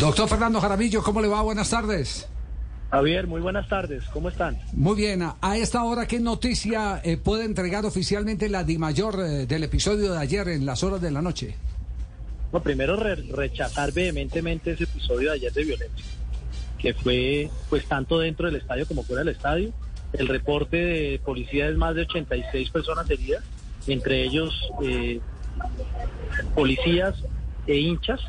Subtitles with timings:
[0.00, 1.42] Doctor Fernando Jaramillo, ¿cómo le va?
[1.42, 2.28] Buenas tardes.
[2.90, 4.04] Javier, muy buenas tardes.
[4.12, 4.58] ¿Cómo están?
[4.72, 5.22] Muy bien.
[5.40, 10.18] A esta hora, ¿qué noticia eh, puede entregar oficialmente la DIMAYOR eh, del episodio de
[10.18, 11.54] ayer en las horas de la noche?
[12.62, 16.04] Primero re rechazar vehementemente ese episodio de ayer de violencia,
[16.78, 19.72] que fue pues tanto dentro del estadio como fuera del estadio.
[20.12, 23.42] El reporte de policía es más de 86 personas heridas,
[23.86, 24.52] entre ellos
[24.82, 25.20] eh,
[26.54, 27.14] policías
[27.66, 28.20] e hinchas.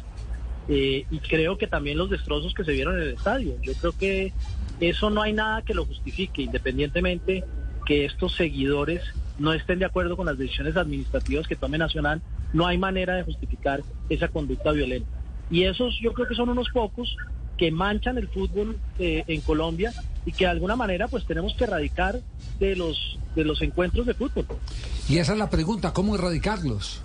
[0.69, 3.55] Eh, y creo que también los destrozos que se vieron en el estadio.
[3.61, 4.33] Yo creo que
[4.79, 7.43] eso no hay nada que lo justifique, independientemente
[7.85, 9.01] que estos seguidores
[9.39, 12.21] no estén de acuerdo con las decisiones administrativas que tome Nacional,
[12.53, 15.09] no hay manera de justificar esa conducta violenta.
[15.49, 17.17] Y esos yo creo que son unos pocos
[17.57, 19.91] que manchan el fútbol eh, en Colombia
[20.25, 22.19] y que de alguna manera pues tenemos que erradicar
[22.59, 24.45] de los, de los encuentros de fútbol.
[25.09, 27.01] Y esa es la pregunta, ¿cómo erradicarlos?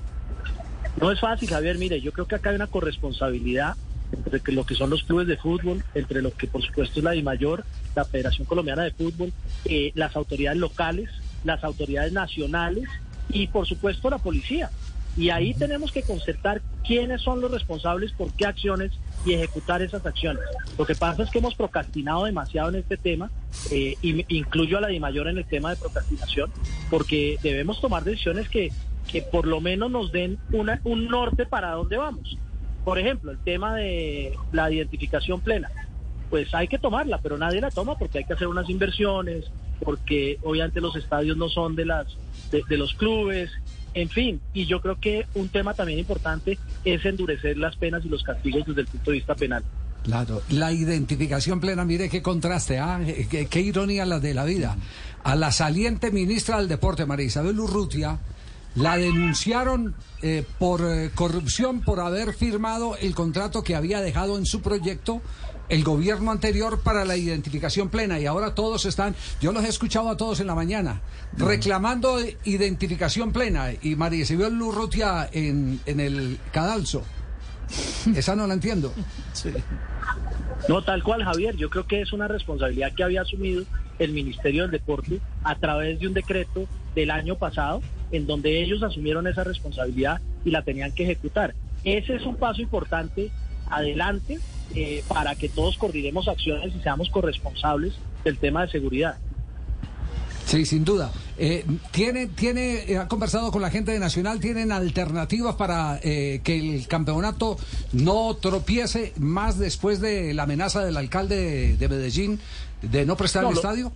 [1.01, 1.79] No es fácil, Javier.
[1.79, 3.77] Mire, yo creo que acá hay una corresponsabilidad
[4.13, 7.13] entre lo que son los clubes de fútbol, entre lo que por supuesto es la
[7.13, 9.33] DIMAYOR, la Federación Colombiana de Fútbol,
[9.67, 11.11] eh, las autoridades locales,
[11.45, 12.89] las autoridades nacionales
[13.29, 14.71] y por supuesto la policía.
[15.17, 18.93] Y ahí tenemos que concertar quiénes son los responsables por qué acciones
[19.27, 20.43] y ejecutar esas acciones.
[20.79, 23.31] Lo que pasa es que hemos procrastinado demasiado en este tema,
[23.73, 26.51] eh, y incluyo a la DIMAYOR en el tema de procrastinación,
[26.89, 28.71] porque debemos tomar decisiones que
[29.11, 32.39] que por lo menos nos den una, un norte para dónde vamos.
[32.85, 35.69] Por ejemplo, el tema de la identificación plena.
[36.31, 39.47] Pues hay que tomarla, pero nadie la toma porque hay que hacer unas inversiones,
[39.83, 42.07] porque obviamente los estadios no son de, las,
[42.51, 43.51] de, los clubes,
[43.95, 44.41] en fin.
[44.53, 48.67] Y yo creo que un tema también importante es endurecer las penas y los castigos
[48.67, 49.65] desde el punto de vista penal.
[50.03, 53.01] Claro, la identificación plena, mire qué contraste, ¿ah?
[53.31, 54.77] qué, qué, ironía la de la vida.
[55.25, 58.19] A la saliente ministra del Deporte, María Isabel Urrutia,
[58.75, 64.47] la denunciaron eh, por eh, corrupción por haber firmado el contrato que había dejado en
[64.47, 65.23] su proyecto
[65.69, 70.09] el gobierno anterior para la identificación plena y ahora todos están, yo los he escuchado
[70.09, 71.03] a todos en la mañana,
[71.37, 77.05] reclamando identificación plena y María Isabel Lurrutia en, en el cadalso.
[78.15, 78.95] Esa no la entiendo.
[80.69, 81.57] No, tal cual, Javier.
[81.57, 83.65] Yo creo que es una responsabilidad que había asumido
[83.99, 87.83] el Ministerio del Deporte a través de un decreto del año pasado
[88.13, 91.55] en donde ellos asumieron esa responsabilidad y la tenían que ejecutar.
[91.85, 93.31] Ese es un paso importante
[93.71, 94.39] adelante
[94.75, 99.17] eh, para que todos coordinemos acciones y seamos corresponsables del tema de seguridad.
[100.45, 101.11] Sí, sin duda.
[101.37, 106.41] Eh, ¿Tiene, tiene, eh, ha conversado con la gente de Nacional, tienen alternativas para que
[106.47, 107.59] el campeonato
[107.93, 112.41] no tropiece más después de la amenaza del alcalde de, Medellín
[112.81, 113.93] de no prestar el estadio?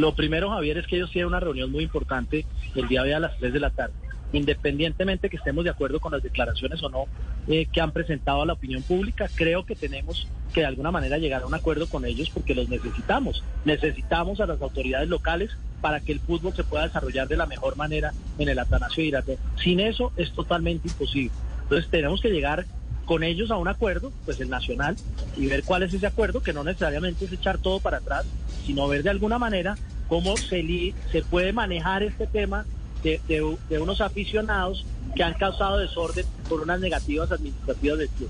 [0.00, 3.20] Lo primero, Javier, es que ellos tienen una reunión muy importante el día de a
[3.20, 3.92] las 3 de la tarde.
[4.32, 7.04] Independientemente que estemos de acuerdo con las declaraciones o no
[7.48, 11.18] eh, que han presentado a la opinión pública, creo que tenemos que de alguna manera
[11.18, 13.44] llegar a un acuerdo con ellos porque los necesitamos.
[13.66, 15.50] Necesitamos a las autoridades locales
[15.82, 19.38] para que el fútbol se pueda desarrollar de la mejor manera en el Atanasio Girardot.
[19.62, 21.34] Sin eso es totalmente imposible.
[21.64, 22.64] Entonces tenemos que llegar
[23.04, 24.96] con ellos a un acuerdo, pues el nacional,
[25.36, 28.24] y ver cuál es ese acuerdo, que no necesariamente es echar todo para atrás,
[28.64, 29.76] sino ver de alguna manera
[30.10, 32.66] cómo se, se puede manejar este tema
[33.02, 34.84] de, de, unos aficionados
[35.14, 38.28] que han causado desorden por unas negativas administrativas del club.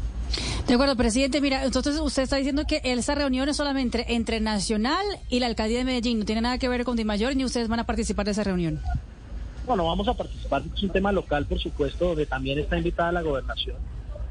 [0.68, 1.40] De acuerdo, presidente.
[1.40, 5.78] Mira, entonces usted está diciendo que esa reunión es solamente entre Nacional y la alcaldía
[5.78, 6.20] de Medellín.
[6.20, 8.78] No tiene nada que ver con Dimayor ni ustedes van a participar de esa reunión.
[9.66, 10.62] Bueno, vamos a participar.
[10.72, 13.76] Es un tema local, por supuesto, donde también está invitada la gobernación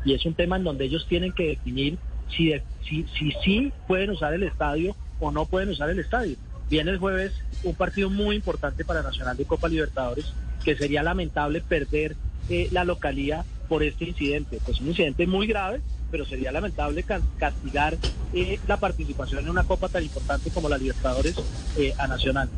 [0.06, 1.98] y es un tema en donde ellos tienen que definir
[2.30, 2.54] si
[2.88, 6.38] sí si, si, pueden usar el estadio o no pueden usar el estadio.
[6.69, 7.33] Viene el jueves
[7.63, 10.33] un partido muy importante para Nacional de Copa Libertadores,
[10.63, 12.16] que sería lamentable perder
[12.50, 14.60] eh, la localía por este incidente.
[14.66, 15.81] Pues un incidente muy grave,
[16.12, 17.06] pero sería lamentable
[17.38, 17.98] castigar
[18.33, 21.36] eh, la participación en una Copa tan importante como la Libertadores
[21.77, 22.50] eh, a Nacional.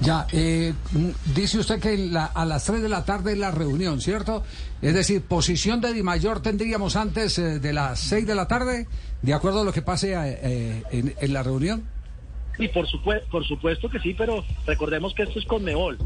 [0.00, 0.74] Ya, eh,
[1.34, 4.42] dice usted que a las 3 de la tarde la reunión, ¿cierto?
[4.82, 8.88] Es decir, posición de Di Mayor tendríamos antes de las 6 de la tarde,
[9.22, 10.14] de acuerdo a lo que pase
[10.90, 11.84] en, la reunión.
[12.56, 15.98] Sí, por, supuesto, por supuesto que sí, pero recordemos que esto es con Mebol.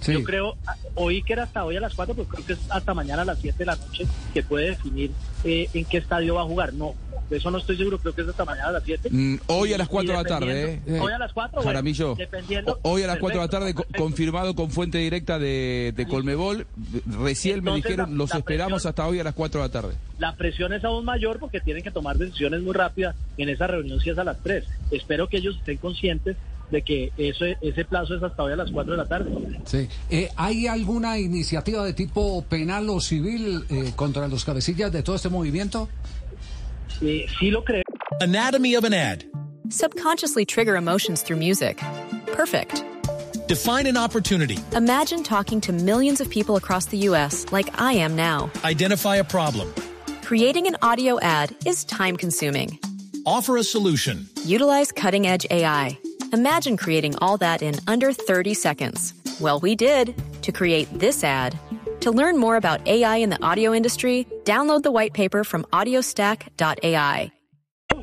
[0.00, 0.12] Sí.
[0.14, 0.56] Yo creo,
[0.94, 3.24] oí que era hasta hoy a las 4, pero creo que es hasta mañana a
[3.26, 5.10] las 7 de la noche que puede definir
[5.44, 6.72] eh, en qué estadio va a jugar.
[6.72, 6.94] No,
[7.28, 9.08] de eso no estoy seguro, creo que es hasta mañana a las 7.
[9.10, 11.00] Mm, hoy a las Y 4 de la tarde, ¿eh?
[11.00, 13.74] Hoy a las 4, bueno, Jaramillo, dependiendo- o- hoy a las 4 de la tarde,
[13.74, 14.02] perfecto.
[14.02, 16.66] confirmado con fuente directa de, de Colmebol.
[17.06, 19.72] Recién me dijeron, la- los la esperamos presión- hasta hoy a las 4 de la
[19.72, 19.94] tarde.
[20.18, 24.00] La presión es aún mayor porque tienen que tomar decisiones muy rápidas en esa reunión
[24.00, 24.64] si es a las 3.
[24.90, 26.36] Espero que ellos estén conscientes
[26.70, 29.30] de que eso, ese plazo es hasta hoy a las 4 de la tarde.
[29.64, 29.88] Sí.
[30.08, 35.16] Eh, ¿Hay alguna iniciativa de tipo penal o civil eh, contra los cabecillas de todo
[35.16, 35.88] este movimiento?
[37.02, 37.82] Eh, sí lo creo.
[38.20, 39.24] Anatomy of an ad.
[39.68, 41.80] Subconsciously trigger emotions through music.
[42.32, 42.84] Perfect.
[43.48, 44.58] Define an opportunity.
[44.76, 47.46] Imagine talking to millions of people across the U.S.
[47.50, 48.50] like I am now.
[48.64, 49.72] Identify a problem.
[50.22, 52.78] Creating an audio ad is time consuming.
[53.26, 54.28] Offer a solution.
[54.44, 55.98] Utilize cutting edge AI.
[56.32, 59.14] Imagine creating all that in under 30 seconds.
[59.40, 61.58] Well, we did to create this ad.
[62.00, 67.32] To learn more about AI in the audio industry, download the white paper from audiostack.ai.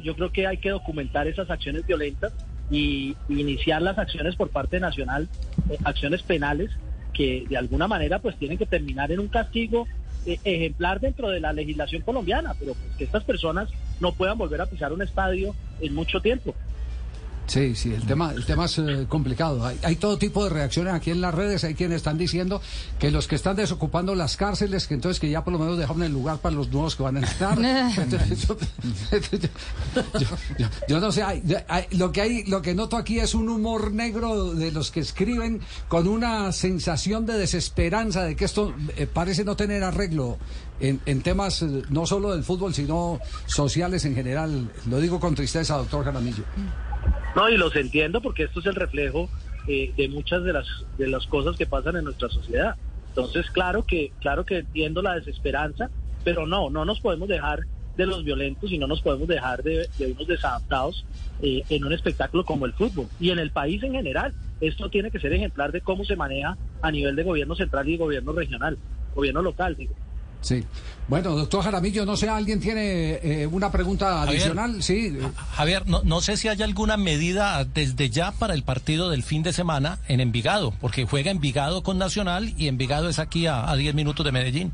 [0.03, 2.33] Yo creo que hay que documentar esas acciones violentas
[2.69, 5.27] y, y iniciar las acciones por parte nacional,
[5.69, 6.69] eh, acciones penales
[7.13, 9.87] que de alguna manera pues tienen que terminar en un castigo
[10.43, 13.69] ejemplar dentro de la legislación colombiana, pero pues que estas personas
[13.99, 16.53] no puedan volver a pisar un estadio en mucho tiempo.
[17.47, 19.65] Sí, sí, el tema, el tema es eh, complicado.
[19.65, 21.63] Hay, hay todo tipo de reacciones aquí en las redes.
[21.63, 22.61] Hay quienes están diciendo
[22.99, 26.03] que los que están desocupando las cárceles, que entonces que ya por lo menos dejaron
[26.03, 27.57] el lugar para los nuevos que van a entrar.
[27.97, 28.57] Entonces, yo,
[30.19, 33.33] yo- yo- yo no sé, hay- hay- lo que hay, lo que noto aquí es
[33.33, 38.73] un humor negro de los que escriben con una sensación de desesperanza de que esto
[38.97, 40.37] eh, parece no tener arreglo
[40.79, 44.69] en, en temas eh, no solo del fútbol, sino sociales en general.
[44.89, 46.43] Lo digo con tristeza, doctor Jaramillo.
[47.37, 49.29] No, y los entiendo porque esto es el reflejo
[49.67, 50.65] eh, de muchas de las
[50.97, 52.75] de las cosas que pasan en nuestra sociedad.
[53.09, 55.91] Entonces, claro que claro que entiendo la desesperanza,
[56.23, 57.59] pero no, no nos podemos dejar
[57.95, 61.05] de los violentos y no nos podemos dejar de, de unos desadaptados
[61.43, 64.33] eh, en un espectáculo como el fútbol y en el país en general.
[64.59, 67.97] Esto tiene que ser ejemplar de cómo se maneja a nivel de gobierno central y
[67.97, 68.79] gobierno regional,
[69.13, 69.93] gobierno local, digo.
[70.41, 70.63] Sí.
[71.07, 74.41] Bueno, doctor Jaramillo, no sé, ¿alguien tiene eh, una pregunta Javier.
[74.41, 74.83] adicional?
[74.83, 75.17] Sí.
[75.19, 79.23] eh, Javier, no, no sé si hay alguna medida desde ya para el partido del
[79.23, 83.69] fin de semana en Envigado, porque juega Envigado con Nacional y Envigado es aquí a,
[83.69, 84.73] a 10 minutos de Medellín.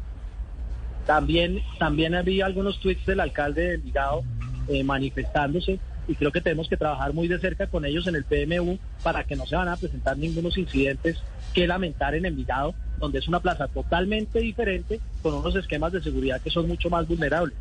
[1.06, 4.24] También, también había algunos tweets del alcalde de Envigado
[4.70, 8.24] eh, manifestándose y creo que tenemos que trabajar muy de cerca con ellos en el
[8.24, 11.18] PMU para que no se van a presentar ningunos incidentes
[11.54, 16.40] que lamentar en Envigado, donde es una plaza totalmente diferente con unos esquemas de seguridad
[16.42, 17.56] que son mucho más vulnerables.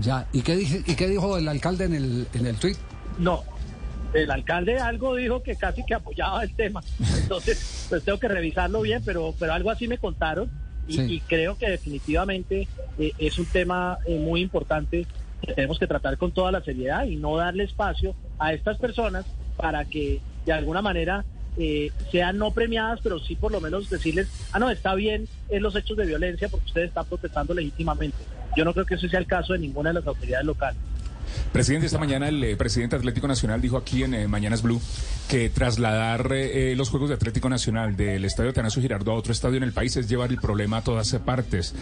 [0.00, 0.28] Ya.
[0.32, 2.76] ¿Y qué, dije, ¿Y qué dijo el alcalde en el, en el tuit?
[3.18, 3.42] No,
[4.14, 6.80] el alcalde algo dijo que casi que apoyaba el tema,
[7.22, 10.48] entonces pues tengo que revisarlo bien, pero, pero algo así me contaron
[10.86, 11.02] y, Sí.
[11.14, 12.68] y creo que definitivamente
[12.98, 15.04] eh, es un tema eh, muy importante
[15.42, 19.26] que tenemos que tratar con toda la seriedad y no darle espacio a estas personas
[19.56, 21.24] para que de alguna manera
[21.58, 25.62] eh, sean no premiadas, pero sí por lo menos decirles, ah, no, está bien en
[25.62, 28.18] los hechos de violencia porque ustedes están protestando legítimamente.
[28.56, 30.78] Yo no creo que ese sea el caso de ninguna de las autoridades locales.
[31.52, 34.80] Presidente, esta mañana el eh, presidente Atlético Nacional dijo aquí en eh, Mañanas Blue
[35.28, 39.32] que trasladar eh, eh, los Juegos de Atlético Nacional del Estadio Tanasio Girardot a otro
[39.32, 41.74] estadio en el país es llevar el problema a todas partes.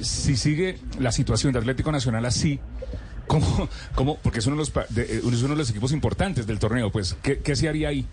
[0.00, 2.58] Si sigue la situación de Atlético Nacional así,
[3.26, 6.58] ¿cómo, cómo porque es uno, de los, de- es uno de los equipos importantes del
[6.58, 8.06] torneo, pues, ¿qué, qué se haría ahí?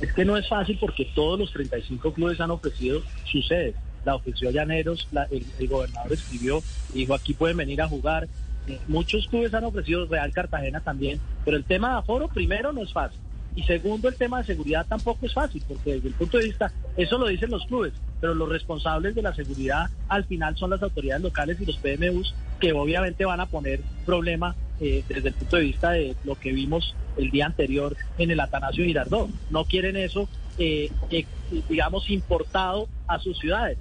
[0.00, 3.74] Es que no es fácil porque todos los 35 clubes han ofrecido su sede.
[4.04, 6.62] La ofreció Llaneros, la- el, gobernador escribió,
[6.92, 8.28] dijo aquí pueden venir a jugar.
[8.68, 12.82] Eh, muchos clubes han ofrecido, Real Cartagena también, pero el tema de aforo primero no
[12.82, 13.18] es fácil.
[13.56, 16.70] Y segundo, el tema de seguridad tampoco es fácil, porque desde el punto de vista,
[16.96, 20.82] eso lo dicen los clubes, pero los responsables de la seguridad al final son las
[20.82, 25.56] autoridades locales y los PMUs, que obviamente van a poner problema eh, desde el punto
[25.56, 29.28] de vista de lo que vimos el día anterior en el Atanasio Girardot.
[29.50, 31.26] No quieren eso, eh, eh,
[31.68, 33.78] digamos, importado a sus ciudades.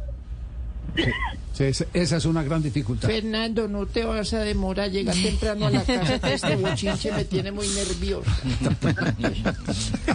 [1.57, 1.63] Sí,
[1.93, 3.07] esa es una gran dificultad.
[3.07, 7.25] Fernando, no te vas a demorar, llega temprano a la casa, que este bochinche me
[7.25, 8.29] tiene muy nervioso.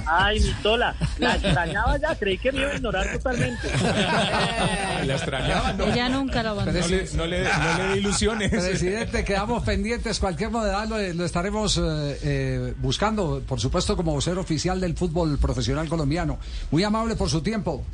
[0.06, 3.68] Ay, mi tola, la extrañaba ya, creí que me iba a ignorar totalmente.
[5.04, 5.86] La extrañaba, ¿no?
[5.86, 6.78] Ella nunca lo abandonó.
[6.78, 8.50] No le, no le, no le dé ilusiones.
[8.50, 10.20] Presidente, quedamos pendientes.
[10.20, 15.38] Cualquier novedad lo, lo estaremos eh, eh, buscando, por supuesto, como vocero oficial del fútbol
[15.38, 16.38] profesional colombiano.
[16.70, 17.84] Muy amable por su tiempo.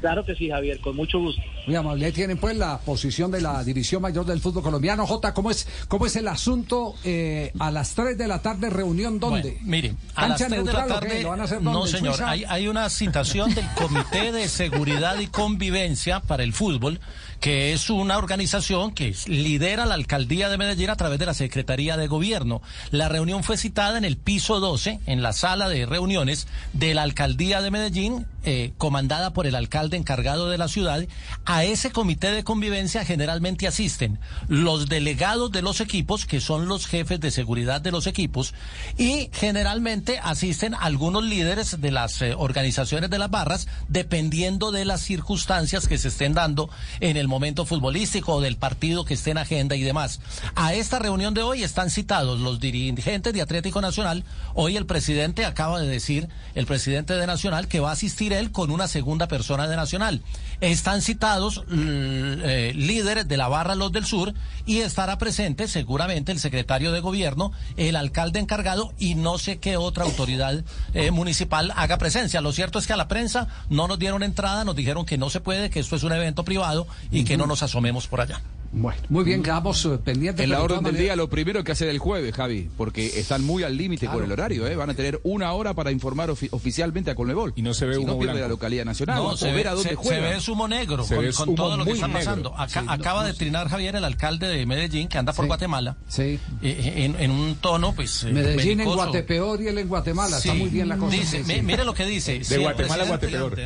[0.00, 1.40] Claro que sí, Javier, con mucho gusto.
[1.66, 2.06] Muy amable.
[2.06, 5.06] Ahí tienen pues la posición de la División Mayor del Fútbol Colombiano.
[5.06, 8.70] Jota, ¿cómo es, cómo es el asunto eh, a las 3 de la tarde?
[8.70, 9.52] ¿Reunión dónde?
[9.52, 11.06] Bueno, mire, a las ¿Cancha 3 de la neutral o qué?
[11.08, 11.22] tarde.
[11.22, 12.22] ¿Lo van a hacer no, señor.
[12.24, 17.00] Hay, hay una citación del Comité de Seguridad y Convivencia para el Fútbol,
[17.46, 21.96] que es una organización que lidera la alcaldía de Medellín a través de la Secretaría
[21.96, 22.60] de Gobierno.
[22.90, 27.02] La reunión fue citada en el piso 12, en la sala de reuniones de la
[27.02, 31.06] alcaldía de Medellín, eh, comandada por el alcalde encargado de la ciudad.
[31.44, 36.88] A ese comité de convivencia generalmente asisten los delegados de los equipos, que son los
[36.88, 38.54] jefes de seguridad de los equipos,
[38.98, 45.00] y generalmente asisten algunos líderes de las eh, organizaciones de las barras, dependiendo de las
[45.00, 49.38] circunstancias que se estén dando en el momento futbolístico o del partido que esté en
[49.38, 50.20] agenda y demás.
[50.54, 54.24] A esta reunión de hoy están citados los dirigentes de Atlético Nacional.
[54.54, 58.52] Hoy el presidente acaba de decir, el presidente de Nacional, que va a asistir él
[58.52, 60.22] con una segunda persona de Nacional.
[60.60, 66.40] Están citados eh, líderes de la barra Los del Sur y estará presente seguramente el
[66.40, 70.64] secretario de gobierno, el alcalde encargado y no sé qué otra autoridad
[70.94, 72.40] eh, municipal haga presencia.
[72.40, 75.30] Lo cierto es que a la prensa no nos dieron entrada, nos dijeron que no
[75.30, 76.86] se puede, que esto es un evento privado
[77.24, 78.40] que no nos asomemos por allá.
[78.72, 80.42] Bueno, muy bien, quedamos eh, pendientes.
[80.44, 83.62] En la orden del día, lo primero que hacer el jueves, Javi, porque están muy
[83.62, 84.76] al límite con el horario, ¿eh?
[84.76, 87.52] Van a tener una hora para informar ofi- oficialmente a Colmebol.
[87.56, 88.42] Y no se ve si no humo pierde blanco.
[88.42, 89.16] la localidad nacional.
[89.16, 90.28] No, o se ver ve, a dónde se- juega.
[90.40, 92.18] se ve humo negro Se con, ve con humo todo lo que está negro.
[92.20, 92.54] pasando.
[92.58, 95.44] Acá- Sí, no, acaba no de trinar Javier, el alcalde de Medellín, que anda por
[95.44, 95.48] Sí.
[95.48, 96.38] Guatemala, Sí.
[96.60, 98.24] eh, en, en un tono, pues.
[98.24, 98.86] eh, Medellín en.
[98.92, 100.36] Guatepeor y él en Guatemala.
[100.38, 101.16] Está muy bien la cosa.
[101.16, 101.62] Dice, sí, mi- sí.
[101.62, 102.40] mire lo que dice.
[102.40, 103.56] De Guatemala a Guatepeor.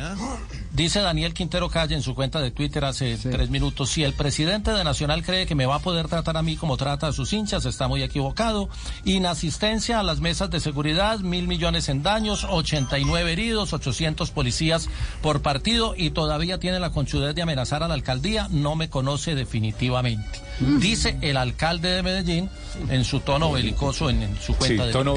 [0.73, 4.71] Dice Daniel Quintero Calle en su cuenta de Twitter hace tres minutos, si el presidente
[4.71, 7.33] de Nacional cree que me va a poder tratar a mí como trata a sus
[7.33, 8.69] hinchas, está muy equivocado.
[9.03, 14.87] Inasistencia a las mesas de seguridad, mil millones en daños, 89 heridos, 800 policías
[15.21, 19.35] por partido y todavía tiene la conchudez de amenazar a la alcaldía, no me conoce
[19.35, 20.39] definitivamente.
[20.79, 22.49] Dice el alcalde de Medellín
[22.89, 25.15] en su tono belicoso en, en su Sí, cuenta de tono.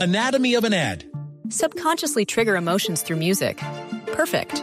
[0.00, 0.98] Anatomy of an ad.
[1.48, 3.62] Subconsciously trigger emotions through music.
[4.14, 4.62] Perfect.